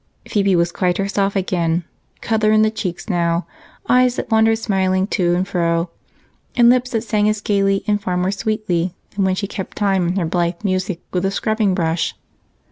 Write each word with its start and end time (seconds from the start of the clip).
Phebe 0.27 0.55
was 0.55 0.71
quite 0.71 0.97
herself 0.97 1.35
again; 1.35 1.83
color 2.21 2.51
in 2.51 2.63
the 2.63 2.71
cheeks 2.71 3.07
now; 3.07 3.45
eyes 3.87 4.15
that 4.15 4.31
wandered 4.31 4.57
smiling 4.57 5.05
to 5.13 5.35
and 5.35 5.47
fro; 5.47 5.91
and 6.57 6.69
lips 6.71 6.89
that 6.89 7.03
sang 7.03 7.29
as 7.29 7.39
gaily 7.39 7.83
and 7.85 8.01
far 8.01 8.17
more 8.17 8.31
sweetly 8.31 8.95
than 9.15 9.25
when 9.25 9.35
she 9.35 9.45
kept 9.45 9.77
time 9.77 10.15
to 10.15 10.21
her 10.21 10.25
blithe 10.25 10.63
music 10.63 11.03
with 11.13 11.23
a 11.23 11.29
scrubbing 11.29 11.75
brush. 11.75 12.15